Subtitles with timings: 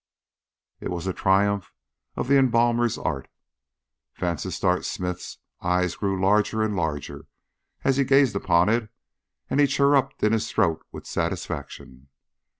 [0.79, 1.71] It was a triumph
[2.15, 3.27] of the embalmer's art.
[4.17, 7.27] Vansittart Smith's eyes grew larger and larger
[7.83, 8.89] as he gazed upon it,
[9.47, 12.07] and he chirruped in his throat with satisfaction.